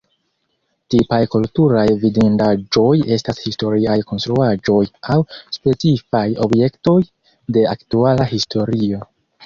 Tipaj 0.93 1.19
kulturaj 1.35 1.83
vidindaĵoj 2.05 2.95
estas 3.17 3.43
historiaj 3.45 3.99
konstruaĵoj 4.13 4.81
aŭ 5.17 5.21
specifaj 5.61 6.27
objektoj 6.51 7.01
de 7.59 7.71
aktuala 7.79 8.33
historio. 8.39 9.09